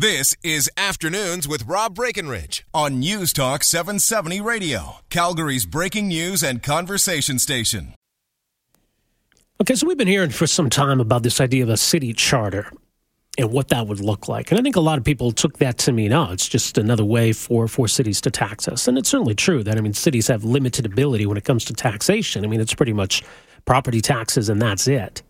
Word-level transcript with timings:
This 0.00 0.32
is 0.44 0.70
Afternoons 0.76 1.48
with 1.48 1.66
Rob 1.66 1.96
Breckenridge 1.96 2.64
on 2.72 3.00
News 3.00 3.32
Talk 3.32 3.64
770 3.64 4.40
Radio, 4.40 4.98
Calgary's 5.10 5.66
breaking 5.66 6.06
news 6.06 6.44
and 6.44 6.62
conversation 6.62 7.40
station. 7.40 7.94
Okay, 9.60 9.74
so 9.74 9.88
we've 9.88 9.98
been 9.98 10.06
hearing 10.06 10.30
for 10.30 10.46
some 10.46 10.70
time 10.70 11.00
about 11.00 11.24
this 11.24 11.40
idea 11.40 11.64
of 11.64 11.68
a 11.68 11.76
city 11.76 12.12
charter 12.12 12.70
and 13.38 13.50
what 13.50 13.70
that 13.70 13.88
would 13.88 13.98
look 13.98 14.28
like. 14.28 14.52
And 14.52 14.60
I 14.60 14.62
think 14.62 14.76
a 14.76 14.80
lot 14.80 14.98
of 14.98 15.04
people 15.04 15.32
took 15.32 15.58
that 15.58 15.78
to 15.78 15.90
mean, 15.90 16.12
oh, 16.12 16.30
it's 16.30 16.48
just 16.48 16.78
another 16.78 17.04
way 17.04 17.32
for, 17.32 17.66
for 17.66 17.88
cities 17.88 18.20
to 18.20 18.30
tax 18.30 18.68
us. 18.68 18.86
And 18.86 18.98
it's 18.98 19.08
certainly 19.08 19.34
true 19.34 19.64
that, 19.64 19.78
I 19.78 19.80
mean, 19.80 19.94
cities 19.94 20.28
have 20.28 20.44
limited 20.44 20.86
ability 20.86 21.26
when 21.26 21.36
it 21.36 21.44
comes 21.44 21.64
to 21.64 21.72
taxation. 21.72 22.44
I 22.44 22.46
mean, 22.46 22.60
it's 22.60 22.72
pretty 22.72 22.92
much 22.92 23.24
property 23.64 24.00
taxes 24.00 24.48
and 24.48 24.62
that's 24.62 24.86
it. 24.86 25.24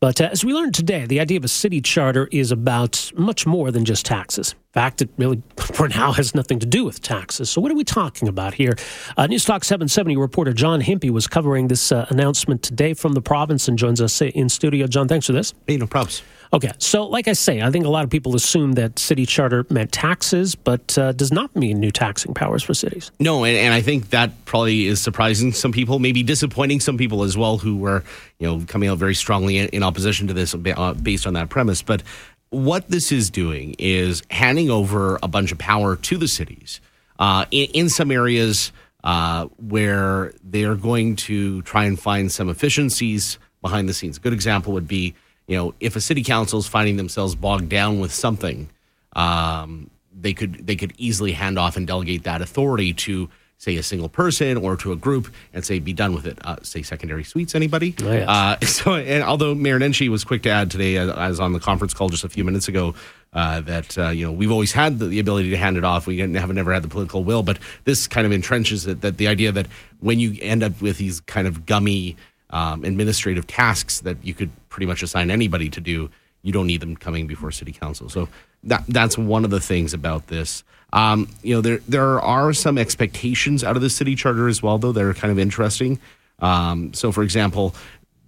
But 0.00 0.20
uh, 0.20 0.28
as 0.30 0.44
we 0.44 0.52
learned 0.52 0.74
today, 0.74 1.06
the 1.06 1.20
idea 1.20 1.38
of 1.38 1.44
a 1.44 1.48
city 1.48 1.80
charter 1.80 2.28
is 2.30 2.52
about 2.52 3.10
much 3.16 3.46
more 3.46 3.70
than 3.70 3.84
just 3.84 4.04
taxes. 4.04 4.52
In 4.52 4.72
fact, 4.72 5.02
it 5.02 5.08
really, 5.16 5.42
for 5.74 5.88
now, 5.88 6.12
has 6.12 6.34
nothing 6.34 6.58
to 6.60 6.66
do 6.66 6.84
with 6.84 7.02
taxes. 7.02 7.50
So, 7.50 7.60
what 7.60 7.70
are 7.70 7.74
we 7.74 7.84
talking 7.84 8.28
about 8.28 8.54
here? 8.54 8.76
Uh, 9.16 9.26
News 9.26 9.44
Talk 9.44 9.64
770 9.64 10.16
reporter 10.16 10.52
John 10.52 10.80
Himpy 10.80 11.10
was 11.10 11.26
covering 11.26 11.68
this 11.68 11.92
uh, 11.92 12.06
announcement 12.10 12.62
today 12.62 12.94
from 12.94 13.12
the 13.12 13.22
province 13.22 13.68
and 13.68 13.78
joins 13.78 14.00
us 14.00 14.20
in 14.20 14.48
studio. 14.48 14.86
John, 14.86 15.08
thanks 15.08 15.26
for 15.26 15.32
this. 15.32 15.54
Hey, 15.66 15.76
no 15.76 15.86
problems. 15.86 16.22
Okay, 16.52 16.70
so 16.78 17.06
like 17.06 17.26
I 17.28 17.32
say, 17.32 17.60
I 17.60 17.70
think 17.70 17.84
a 17.84 17.88
lot 17.88 18.04
of 18.04 18.10
people 18.10 18.36
assume 18.36 18.72
that 18.72 18.98
city 18.98 19.26
charter 19.26 19.66
meant 19.68 19.90
taxes, 19.92 20.54
but 20.54 20.96
uh, 20.96 21.12
does 21.12 21.32
not 21.32 21.54
mean 21.56 21.80
new 21.80 21.90
taxing 21.90 22.34
powers 22.34 22.62
for 22.62 22.72
cities. 22.72 23.10
No, 23.18 23.44
and, 23.44 23.56
and, 23.56 23.74
I 23.74 23.82
think 23.82 24.10
that 24.10 24.44
probably 24.44 24.86
is 24.86 25.00
surprising 25.00 25.52
some 25.52 25.72
people, 25.72 25.98
maybe 25.98 26.22
disappointing 26.22 26.80
some 26.80 26.96
people 26.96 27.24
as 27.24 27.36
well, 27.36 27.58
who 27.58 27.76
were 27.76 28.04
you 28.38 28.46
know 28.46 28.64
coming 28.66 28.88
out 28.88 28.98
very 28.98 29.14
strongly 29.14 29.58
in, 29.58 29.68
in 29.70 29.82
opposition 29.82 30.28
to 30.28 30.34
this 30.34 30.54
uh, 30.54 30.94
based 30.94 31.26
on 31.26 31.34
that 31.34 31.48
premise. 31.48 31.82
But 31.82 32.02
what 32.50 32.88
this 32.88 33.12
is 33.12 33.30
doing 33.30 33.74
is 33.78 34.22
handing 34.30 34.70
over 34.70 35.18
a 35.22 35.28
bunch 35.28 35.52
of 35.52 35.58
power 35.58 35.96
to 35.96 36.16
the 36.16 36.28
cities 36.28 36.80
uh, 37.18 37.44
in, 37.50 37.68
in, 37.72 37.88
some 37.88 38.10
areas 38.10 38.72
uh, 39.04 39.46
where 39.56 40.32
they 40.48 40.64
are 40.64 40.76
going 40.76 41.16
to 41.16 41.62
try 41.62 41.84
and 41.84 41.98
find 41.98 42.30
some 42.30 42.48
efficiencies 42.48 43.38
behind 43.62 43.88
the 43.88 43.94
scenes. 43.94 44.16
A 44.16 44.20
good 44.20 44.32
example 44.32 44.72
would 44.72 44.88
be 44.88 45.14
you 45.46 45.56
know, 45.56 45.74
if 45.80 45.96
a 45.96 46.00
city 46.00 46.22
council 46.22 46.58
is 46.58 46.66
finding 46.66 46.96
themselves 46.96 47.34
bogged 47.34 47.68
down 47.68 48.00
with 48.00 48.12
something, 48.12 48.68
um, 49.14 49.90
they 50.12 50.32
could 50.32 50.66
they 50.66 50.76
could 50.76 50.92
easily 50.98 51.32
hand 51.32 51.58
off 51.58 51.76
and 51.76 51.86
delegate 51.86 52.24
that 52.24 52.42
authority 52.42 52.92
to 52.92 53.28
say 53.58 53.76
a 53.76 53.82
single 53.82 54.08
person 54.08 54.56
or 54.56 54.76
to 54.76 54.92
a 54.92 54.96
group 54.96 55.32
and 55.52 55.64
say 55.64 55.78
be 55.78 55.92
done 55.92 56.14
with 56.14 56.26
it. 56.26 56.38
Uh, 56.44 56.56
say 56.62 56.82
secondary 56.82 57.24
suites, 57.24 57.54
anybody? 57.54 57.94
Oh, 58.02 58.12
yes. 58.12 58.28
uh, 58.28 58.60
so, 58.66 58.94
and 58.94 59.22
although 59.22 59.54
Mayor 59.54 59.78
Nenshi 59.78 60.08
was 60.08 60.24
quick 60.24 60.42
to 60.42 60.50
add 60.50 60.70
today, 60.70 60.96
as, 60.96 61.10
as 61.10 61.40
on 61.40 61.52
the 61.52 61.60
conference 61.60 61.94
call 61.94 62.08
just 62.08 62.24
a 62.24 62.28
few 62.28 62.44
minutes 62.44 62.68
ago, 62.68 62.94
uh, 63.32 63.60
that 63.62 63.98
uh, 63.98 64.08
you 64.08 64.24
know 64.26 64.32
we've 64.32 64.52
always 64.52 64.72
had 64.72 64.98
the, 64.98 65.06
the, 65.06 65.18
ability 65.18 65.50
to 65.50 65.56
hand 65.56 65.76
it 65.76 65.84
off. 65.84 66.06
We 66.06 66.18
have 66.18 66.52
never 66.52 66.72
had 66.72 66.82
the 66.82 66.88
political 66.88 67.24
will, 67.24 67.42
but 67.42 67.58
this 67.84 68.06
kind 68.06 68.26
of 68.26 68.32
entrenches 68.32 68.86
it, 68.88 69.00
that 69.02 69.18
the 69.18 69.28
idea 69.28 69.52
that 69.52 69.66
when 70.00 70.18
you 70.18 70.36
end 70.40 70.62
up 70.62 70.80
with 70.80 70.98
these 70.98 71.20
kind 71.20 71.46
of 71.46 71.66
gummy 71.66 72.16
um, 72.50 72.84
administrative 72.84 73.46
tasks 73.46 74.00
that 74.00 74.16
you 74.24 74.34
could 74.34 74.50
pretty 74.68 74.86
much 74.86 75.02
assign 75.02 75.30
anybody 75.30 75.68
to 75.70 75.80
do. 75.80 76.10
You 76.42 76.52
don't 76.52 76.66
need 76.66 76.80
them 76.80 76.96
coming 76.96 77.26
before 77.26 77.50
city 77.50 77.72
council. 77.72 78.08
So 78.08 78.28
that 78.66 78.84
that's 78.88 79.16
one 79.16 79.44
of 79.44 79.50
the 79.50 79.60
things 79.60 79.94
about 79.94 80.26
this. 80.26 80.62
Um, 80.92 81.28
you 81.42 81.54
know, 81.54 81.60
there 81.60 81.78
there 81.88 82.20
are 82.20 82.52
some 82.52 82.78
expectations 82.78 83.64
out 83.64 83.76
of 83.76 83.82
the 83.82 83.90
city 83.90 84.14
charter 84.14 84.48
as 84.48 84.62
well, 84.62 84.78
though 84.78 84.92
they're 84.92 85.14
kind 85.14 85.32
of 85.32 85.38
interesting. 85.38 85.98
Um, 86.38 86.92
so, 86.94 87.12
for 87.12 87.22
example, 87.22 87.74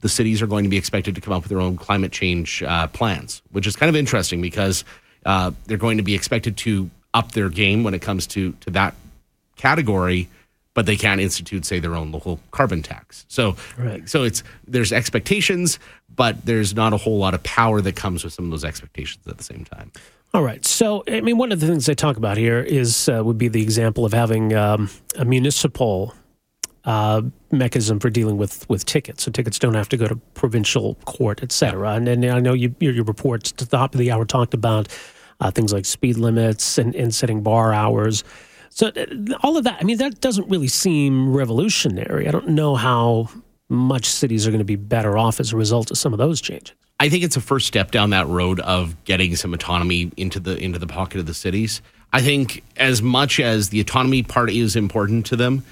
the 0.01 0.09
cities 0.09 0.43
are 0.43 0.47
going 0.47 0.65
to 0.65 0.71
be 0.71 0.77
expected 0.77 1.15
to 1.15 1.21
come 1.21 1.33
up 1.35 1.43
with 1.43 1.51
their 1.51 1.61
own 1.61 1.77
climate 1.77 2.13
change 2.13 2.63
uh, 2.63 2.87
plans, 2.89 3.43
which 3.53 3.67
is 3.67 3.77
kind 3.77 3.91
of 3.91 3.97
interesting 3.97 4.41
because 4.41 4.85
uh, 5.27 5.51
they're 5.67 5.77
going 5.77 5.99
to 5.99 6.03
be 6.03 6.15
expected 6.15 6.57
to 6.59 6.91
up 7.15 7.33
their 7.33 7.49
game 7.49 7.85
when 7.85 7.95
it 7.95 8.03
comes 8.03 8.27
to 8.29 8.53
to 8.61 8.71
that 8.71 8.95
category 9.57 10.29
but 10.79 10.87
they 10.87 10.95
can't 10.95 11.21
institute, 11.21 11.65
say, 11.65 11.81
their 11.81 11.97
own 11.97 12.13
local 12.13 12.39
carbon 12.53 12.85
tax. 12.85 13.27
So, 13.27 13.57
right. 13.77 14.09
so 14.09 14.23
it's 14.23 14.45
there's 14.65 14.93
expectations, 14.93 15.81
but 16.15 16.47
there's 16.47 16.73
not 16.73 16.93
a 16.93 16.97
whole 16.97 17.19
lot 17.19 17.35
of 17.35 17.43
power 17.43 17.81
that 17.81 17.97
comes 17.97 18.23
with 18.23 18.33
some 18.33 18.45
of 18.45 18.53
those 18.53 18.65
expectations 18.65 19.27
at 19.27 19.39
the 19.39 19.43
same 19.43 19.65
time. 19.65 19.91
All 20.35 20.43
right. 20.43 20.65
So, 20.65 21.05
I 21.09 21.23
mean, 21.23 21.39
one 21.39 21.53
of 21.53 21.61
the 21.61 21.67
things 21.67 21.87
they 21.87 21.95
talk 21.95 22.19
about 22.19 22.37
here 22.37 22.61
is 22.61 23.09
uh, 23.09 23.23
would 23.25 23.39
be 23.39 23.49
the 23.49 23.63
example 23.63 24.05
of 24.05 24.13
having 24.13 24.55
um, 24.55 24.91
a 25.17 25.25
municipal 25.25 26.15
uh, 26.85 27.23
mechanism 27.51 27.99
for 27.99 28.11
dealing 28.11 28.37
with 28.37 28.69
with 28.69 28.85
tickets. 28.85 29.23
So 29.25 29.31
tickets 29.31 29.59
don't 29.59 29.75
have 29.75 29.89
to 29.89 29.97
go 29.97 30.07
to 30.07 30.17
provincial 30.35 30.97
court, 31.07 31.43
et 31.43 31.51
cetera. 31.51 31.93
And, 31.93 32.09
and 32.09 32.25
I 32.27 32.41
know 32.41 32.53
you, 32.53 32.75
your, 32.79 32.93
your 32.93 33.05
reports 33.05 33.53
at 33.53 33.59
the 33.59 33.67
top 33.67 33.95
of 33.95 33.99
the 33.99 34.11
hour 34.11 34.25
talked 34.27 34.55
about 34.55 34.89
uh, 35.41 35.51
things 35.51 35.73
like 35.73 35.87
speed 35.87 36.19
limits 36.19 36.79
and, 36.79 36.95
and 36.95 37.15
setting 37.15 37.43
bar 37.43 37.73
hours. 37.73 38.23
So 38.69 38.89
uh, 38.89 39.07
all 39.43 39.57
of 39.57 39.65
that, 39.65 39.79
I 39.81 39.85
mean, 39.85 39.99
that 39.99 40.21
doesn't 40.21 40.49
really 40.49 40.69
seem 40.69 41.35
revolutionary. 41.35 42.29
I 42.29 42.31
don't 42.31 42.49
know 42.49 42.77
how 42.77 43.31
much 43.71 44.07
cities 44.07 44.47
are 44.47 44.51
going 44.51 44.59
to 44.59 44.65
be 44.65 44.77
better 44.77 45.17
off 45.17 45.41
as 45.41 45.53
a 45.53 45.57
result 45.57 45.91
of 45.91 45.99
some 45.99 46.13
of 46.13 46.19
those 46.19 46.41
changes. 46.41 46.75
I 47.01 47.09
think 47.09 47.23
it's 47.23 47.37
a 47.37 47.41
first 47.41 47.67
step 47.67 47.91
down 47.91 48.11
that 48.11 48.27
road 48.27 48.61
of 48.61 49.05
getting 49.05 49.37
some 49.37 49.55
autonomy 49.55 50.11
into 50.17 50.41
the 50.41 50.57
into 50.59 50.79
the 50.79 50.87
pocket 50.87 51.21
of 51.21 51.27
the 51.27 51.35
cities. 51.35 51.81
I 52.13 52.23
think 52.23 52.65
as 52.77 53.03
much 53.03 53.39
as 53.39 53.69
the 53.69 53.81
autonomy 53.81 54.23
part 54.23 54.51
is 54.51 54.75
important 54.75 55.27
to 55.27 55.37
them, 55.37 55.65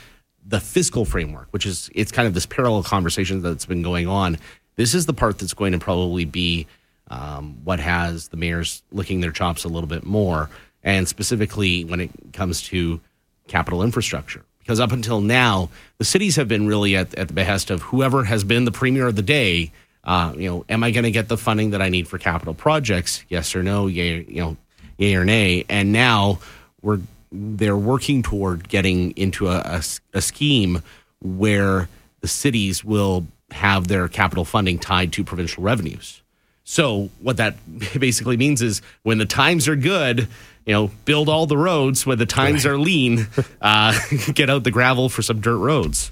the 0.44 0.60
fiscal 0.60 1.04
framework, 1.04 1.48
which 1.50 1.66
is 1.66 1.90
it's 1.94 2.12
kind 2.12 2.28
of 2.28 2.34
this 2.34 2.46
parallel 2.46 2.82
conversation 2.82 3.42
that's 3.42 3.66
been 3.66 3.82
going 3.82 4.06
on. 4.06 4.38
This 4.76 4.94
is 4.94 5.06
the 5.06 5.14
part 5.14 5.38
that's 5.38 5.54
going 5.54 5.72
to 5.72 5.78
probably 5.78 6.24
be 6.24 6.66
um, 7.08 7.58
what 7.64 7.80
has 7.80 8.28
the 8.28 8.36
mayors 8.36 8.82
licking 8.92 9.20
their 9.20 9.32
chops 9.32 9.64
a 9.64 9.68
little 9.68 9.88
bit 9.88 10.04
more 10.04 10.50
and 10.82 11.08
specifically 11.08 11.84
when 11.84 12.00
it 12.00 12.10
comes 12.32 12.62
to 12.62 13.00
capital 13.48 13.82
infrastructure. 13.82 14.44
Because 14.58 14.80
up 14.80 14.92
until 14.92 15.20
now, 15.20 15.70
the 15.98 16.04
cities 16.04 16.36
have 16.36 16.48
been 16.48 16.66
really 16.66 16.96
at, 16.96 17.14
at 17.14 17.28
the 17.28 17.34
behest 17.34 17.70
of 17.70 17.82
whoever 17.82 18.24
has 18.24 18.44
been 18.44 18.64
the 18.64 18.72
premier 18.72 19.06
of 19.06 19.16
the 19.16 19.22
day. 19.22 19.72
Uh, 20.06 20.32
you 20.36 20.48
know, 20.48 20.64
am 20.68 20.84
I 20.84 20.92
going 20.92 21.04
to 21.04 21.10
get 21.10 21.28
the 21.28 21.36
funding 21.36 21.70
that 21.70 21.82
I 21.82 21.88
need 21.88 22.06
for 22.06 22.16
capital 22.16 22.54
projects? 22.54 23.24
Yes 23.28 23.56
or 23.56 23.62
no? 23.62 23.88
Yay, 23.88 24.24
you 24.24 24.40
know, 24.40 24.56
yay 24.96 25.16
or 25.16 25.24
nay? 25.24 25.64
And 25.68 25.92
now 25.92 26.38
we're 26.80 27.00
they're 27.32 27.76
working 27.76 28.22
toward 28.22 28.68
getting 28.68 29.10
into 29.16 29.48
a, 29.48 29.58
a, 29.58 29.82
a 30.14 30.22
scheme 30.22 30.80
where 31.20 31.88
the 32.20 32.28
cities 32.28 32.84
will 32.84 33.26
have 33.50 33.88
their 33.88 34.08
capital 34.08 34.44
funding 34.44 34.78
tied 34.78 35.12
to 35.12 35.24
provincial 35.24 35.62
revenues. 35.62 36.22
So 36.64 37.10
what 37.20 37.36
that 37.38 37.56
basically 37.98 38.36
means 38.36 38.62
is 38.62 38.80
when 39.02 39.18
the 39.18 39.26
times 39.26 39.66
are 39.68 39.76
good, 39.76 40.28
you 40.66 40.72
know, 40.72 40.90
build 41.04 41.28
all 41.28 41.46
the 41.46 41.56
roads 41.56 42.06
when 42.06 42.18
the 42.18 42.26
times 42.26 42.66
are 42.66 42.78
lean. 42.78 43.26
Uh, 43.60 43.98
get 44.34 44.50
out 44.50 44.64
the 44.64 44.70
gravel 44.70 45.08
for 45.08 45.22
some 45.22 45.40
dirt 45.40 45.58
roads. 45.58 46.10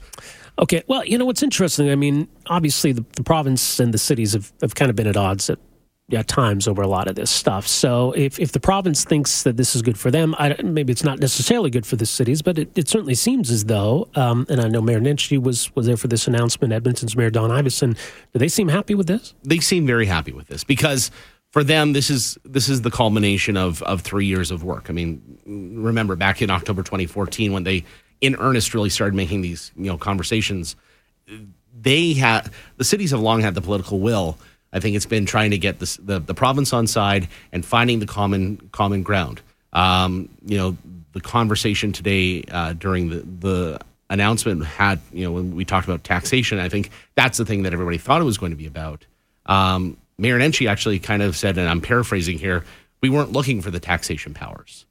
Okay. 0.59 0.83
Well, 0.87 1.05
you 1.05 1.19
know 1.19 1.25
what's 1.25 1.43
interesting? 1.43 1.91
I 1.91 1.97
mean, 1.97 2.29
obviously 2.47 2.93
the, 2.93 3.05
the 3.17 3.25
province 3.25 3.81
and 3.81 3.93
the 3.93 3.99
cities 3.99 4.35
have, 4.35 4.53
have 4.63 4.75
kind 4.75 4.91
of 4.91 4.97
been 4.97 5.07
at 5.07 5.17
odds 5.17 5.51
at 5.51 5.59
at 6.13 6.29
times 6.29 6.69
over 6.69 6.83
a 6.83 6.87
lot 6.87 7.09
of 7.09 7.15
this 7.15 7.31
stuff. 7.31 7.67
So 7.67 8.13
if, 8.13 8.39
if 8.39 8.53
the 8.53 8.61
province 8.61 9.05
thinks 9.05 9.43
that 9.45 9.57
this 9.57 9.75
is 9.75 9.81
good 9.81 9.99
for 9.99 10.11
them, 10.11 10.35
I, 10.39 10.55
maybe 10.63 10.93
it's 10.93 11.03
not 11.03 11.19
necessarily 11.19 11.71
good 11.71 11.87
for 11.87 11.97
the 11.97 12.05
cities, 12.05 12.43
but 12.43 12.59
it, 12.59 12.71
it 12.77 12.89
certainly 12.89 13.15
seems 13.15 13.51
as 13.51 13.65
though, 13.65 14.09
um, 14.15 14.45
and 14.51 14.61
I 14.61 14.69
know 14.69 14.83
Mayor 14.83 15.01
Nenshi 15.01 15.43
was, 15.43 15.75
was 15.75 15.87
there 15.87 15.97
for 15.97 16.09
this 16.09 16.27
announcement, 16.27 16.75
Edmonton's 16.75 17.17
Mayor 17.17 17.31
Don 17.31 17.51
Iveson, 17.51 17.97
do 18.33 18.39
they 18.39 18.49
seem 18.49 18.69
happy 18.69 18.95
with 18.95 19.07
this? 19.07 19.35
They 19.45 19.61
seem 19.61 19.87
very 19.87 20.05
happy 20.05 20.33
with 20.33 20.47
this 20.47 20.63
because 20.63 21.11
for 21.53 21.63
them, 21.63 21.93
this 21.93 22.11
is 22.11 22.37
this 22.45 22.69
is 22.69 22.83
the 22.83 22.91
culmination 22.91 23.57
of 23.57 23.81
of 23.85 24.01
three 24.01 24.27
years 24.27 24.51
of 24.51 24.65
work. 24.65 24.91
I 24.91 24.93
mean, 24.93 25.23
remember 25.47 26.17
back 26.17 26.43
in 26.43 26.51
October 26.51 26.83
2014 26.83 27.53
when 27.53 27.63
they, 27.63 27.85
in 28.25 28.37
earnest, 28.37 28.75
really 28.75 28.91
started 28.91 29.15
making 29.15 29.43
these 29.43 29.73
you 29.77 29.87
know 29.87 29.99
conversations. 29.99 30.77
They 31.81 32.15
had 32.15 32.51
the 32.77 32.85
cities 32.85 33.11
have 33.11 33.21
long 33.21 33.41
had 33.41 33.55
the 33.55 33.61
political 33.61 34.01
will. 34.01 34.39
I 34.73 34.81
think 34.81 34.97
it's 34.97 35.07
been 35.07 35.27
trying 35.27 35.51
to 35.53 35.59
get 35.59 35.79
this, 35.79 35.97
the 35.97 36.19
the 36.19 36.35
province 36.35 36.73
on 36.73 36.87
side 36.87 37.29
and 37.53 37.65
finding 37.65 38.01
the 38.01 38.07
common 38.07 38.69
common 38.73 39.03
ground. 39.03 39.41
Um, 39.73 40.29
you 40.45 40.57
know, 40.57 40.77
the 41.13 41.21
conversation 41.21 41.93
today 41.93 42.45
uh, 42.51 42.73
during 42.73 43.11
the 43.11 43.25
the 43.41 43.81
announcement 44.11 44.65
had 44.65 45.01
you 45.13 45.25
know 45.25 45.33
when 45.33 45.55
we 45.55 45.65
talked 45.65 45.87
about 45.87 46.05
taxation. 46.05 46.59
I 46.59 46.69
think 46.69 46.91
that's 47.15 47.39
the 47.39 47.45
thing 47.45 47.63
that 47.65 47.73
everybody 47.73 47.99
thought 47.99 48.21
it 48.21 48.25
was 48.25 48.39
going 48.39 48.53
to 48.53 48.57
be 48.57 48.67
about. 48.67 49.05
Um, 49.47 49.97
Mayor 50.17 50.39
Nenshi 50.39 50.69
actually 50.69 50.99
kind 50.99 51.23
of 51.23 51.37
said, 51.37 51.59
and 51.59 51.69
I'm 51.69 51.81
paraphrasing 51.81 52.39
here, 52.39 52.65
we 53.01 53.11
weren't 53.11 53.33
looking 53.33 53.61
for 53.61 53.71
the 53.71 53.81
taxation 53.81 54.33
powers, 54.33 54.87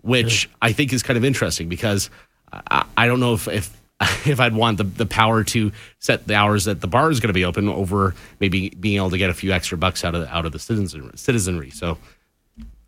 which 0.00 0.48
I 0.62 0.72
think 0.72 0.92
is 0.92 1.02
kind 1.02 1.16
of 1.16 1.24
interesting 1.24 1.68
because 1.68 2.08
I, 2.96 3.06
don't 3.06 3.20
know 3.20 3.34
if, 3.34 3.48
if 3.48 3.80
if 4.26 4.40
I'd 4.40 4.54
want 4.54 4.78
the, 4.78 4.84
the 4.84 5.06
power 5.06 5.44
to 5.44 5.72
set 5.98 6.26
the 6.26 6.34
hours 6.34 6.64
that 6.64 6.80
the 6.80 6.86
bar 6.86 7.10
is 7.10 7.20
going 7.20 7.28
to 7.28 7.34
be 7.34 7.44
open 7.44 7.68
over 7.68 8.14
maybe 8.40 8.70
being 8.70 8.96
able 8.96 9.10
to 9.10 9.18
get 9.18 9.30
a 9.30 9.34
few 9.34 9.52
extra 9.52 9.78
bucks 9.78 10.04
out 10.04 10.14
of 10.14 10.26
out 10.28 10.46
of 10.46 10.52
the 10.52 10.58
citizenry. 10.58 11.12
citizenry. 11.16 11.70
So 11.70 11.98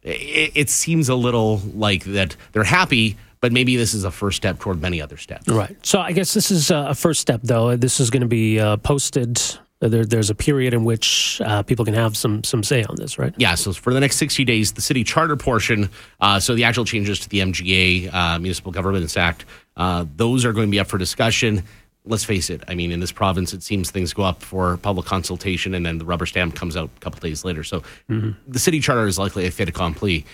it, 0.02 0.52
it 0.54 0.70
seems 0.70 1.08
a 1.08 1.14
little 1.14 1.58
like 1.74 2.04
that 2.04 2.36
they're 2.52 2.64
happy, 2.64 3.16
but 3.40 3.52
maybe 3.52 3.76
this 3.76 3.94
is 3.94 4.04
a 4.04 4.10
first 4.10 4.36
step 4.36 4.58
toward 4.58 4.80
many 4.80 5.00
other 5.00 5.16
steps. 5.16 5.48
Right. 5.48 5.76
So 5.84 6.00
I 6.00 6.12
guess 6.12 6.34
this 6.34 6.50
is 6.50 6.70
a 6.70 6.94
first 6.94 7.20
step, 7.20 7.40
though. 7.42 7.76
This 7.76 8.00
is 8.00 8.10
going 8.10 8.22
to 8.22 8.28
be 8.28 8.58
uh, 8.58 8.76
posted 8.78 9.40
There, 9.80 10.06
there's 10.06 10.30
a 10.30 10.34
period 10.34 10.72
in 10.72 10.84
which 10.84 11.40
uh, 11.44 11.62
people 11.62 11.84
can 11.84 11.92
have 11.92 12.16
some 12.16 12.42
some 12.44 12.62
say 12.62 12.82
on 12.84 12.96
this, 12.96 13.18
right? 13.18 13.34
Yeah. 13.36 13.54
So 13.56 13.74
for 13.74 13.92
the 13.92 14.00
next 14.00 14.16
60 14.16 14.44
days, 14.44 14.72
the 14.72 14.80
city 14.80 15.04
charter 15.04 15.36
portion, 15.36 15.90
uh, 16.20 16.40
so 16.40 16.54
the 16.54 16.64
actual 16.64 16.86
changes 16.86 17.20
to 17.20 17.28
the 17.28 17.40
MGA, 17.40 18.12
uh, 18.12 18.38
Municipal 18.38 18.72
Governments 18.72 19.18
Act, 19.18 19.44
uh, 19.76 20.06
those 20.16 20.46
are 20.46 20.54
going 20.54 20.66
to 20.66 20.70
be 20.70 20.80
up 20.80 20.86
for 20.86 20.96
discussion. 20.96 21.62
Let's 22.06 22.24
face 22.24 22.48
it. 22.48 22.62
I 22.68 22.74
mean, 22.74 22.90
in 22.90 23.00
this 23.00 23.12
province, 23.12 23.52
it 23.52 23.62
seems 23.62 23.90
things 23.90 24.14
go 24.14 24.22
up 24.22 24.42
for 24.42 24.78
public 24.78 25.06
consultation, 25.06 25.74
and 25.74 25.84
then 25.84 25.98
the 25.98 26.04
rubber 26.06 26.24
stamp 26.24 26.54
comes 26.54 26.76
out 26.76 26.88
a 26.96 27.00
couple 27.00 27.20
days 27.20 27.44
later. 27.44 27.62
So 27.62 27.80
mm-hmm. 28.08 28.30
the 28.48 28.58
city 28.58 28.80
charter 28.80 29.06
is 29.06 29.18
likely 29.18 29.44
a 29.44 29.50
fait 29.50 29.68
accompli. 29.68 30.24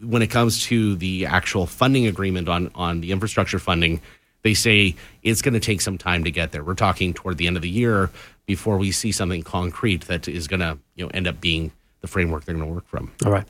When 0.00 0.22
it 0.22 0.28
comes 0.30 0.62
to 0.64 0.96
the 0.96 1.26
actual 1.26 1.66
funding 1.66 2.06
agreement 2.06 2.48
on 2.48 2.70
on 2.74 3.02
the 3.02 3.12
infrastructure 3.12 3.58
funding, 3.58 4.00
they 4.46 4.54
say 4.54 4.94
it's 5.24 5.42
going 5.42 5.54
to 5.54 5.60
take 5.60 5.80
some 5.80 5.98
time 5.98 6.22
to 6.22 6.30
get 6.30 6.52
there. 6.52 6.62
We're 6.62 6.74
talking 6.74 7.12
toward 7.12 7.36
the 7.36 7.48
end 7.48 7.56
of 7.56 7.62
the 7.62 7.68
year 7.68 8.10
before 8.46 8.78
we 8.78 8.92
see 8.92 9.10
something 9.10 9.42
concrete 9.42 10.02
that 10.06 10.28
is 10.28 10.46
going 10.46 10.60
to 10.60 10.78
you 10.94 11.04
know 11.04 11.10
end 11.12 11.26
up 11.26 11.40
being 11.40 11.72
the 12.00 12.06
framework 12.06 12.44
they're 12.44 12.54
going 12.54 12.66
to 12.66 12.72
work 12.72 12.86
from. 12.86 13.10
All 13.24 13.32
right. 13.32 13.46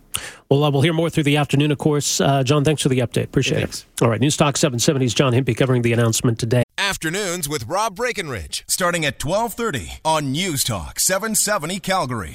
Well, 0.49 0.65
uh, 0.65 0.71
we'll 0.71 0.81
hear 0.81 0.95
more 0.95 1.11
through 1.11 1.25
the 1.25 1.37
afternoon, 1.37 1.71
of 1.71 1.77
course. 1.79 2.21
Uh, 2.21 2.43
John, 2.43 2.65
thanks 2.65 2.81
for 2.81 2.89
the 2.89 3.01
update. 3.01 3.25
Appreciate 3.25 3.63
it. 3.63 3.85
All 4.01 4.09
right. 4.09 4.21
News 4.21 4.37
Talk 4.39 4.55
770's 4.55 5.13
John 5.13 5.35
Himpey 5.35 5.55
covering 5.55 5.83
the 5.83 5.93
announcement 5.93 6.39
today. 6.39 6.63
Afternoons 6.79 7.49
with 7.49 7.67
Rob 7.67 7.97
Breckenridge, 7.97 8.65
starting 8.67 9.05
at 9.05 9.23
1230 9.23 10.01
on 10.05 10.33
News 10.33 10.65
Talk 10.65 10.99
770 10.99 11.81
Calgary. 11.81 12.35